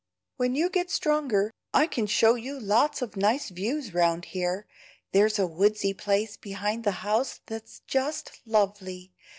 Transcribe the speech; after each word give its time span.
"When 0.37 0.55
you 0.55 0.71
get 0.71 0.89
stronger 0.89 1.53
I 1.75 1.85
can 1.85 2.07
show 2.07 2.33
you 2.33 2.59
lots 2.59 3.03
of 3.03 3.15
nice 3.15 3.49
views 3.49 3.93
round 3.93 4.25
here. 4.25 4.65
There's 5.11 5.37
a 5.37 5.45
woodsy 5.45 5.93
place 5.93 6.37
behind 6.37 6.83
the 6.85 6.91
house 7.05 7.39
that's 7.45 7.81
just 7.85 8.39
lovely. 8.43 9.13